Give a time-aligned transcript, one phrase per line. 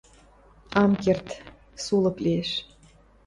[0.81, 1.27] —Ам керд,
[1.83, 2.49] сулык лиэш...